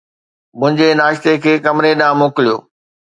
منهنجي 0.59 0.87
ناشتي 0.99 1.33
کي 1.43 1.53
ڪمري 1.67 1.91
ڏانهن 2.01 2.21
موڪليو 2.23 2.57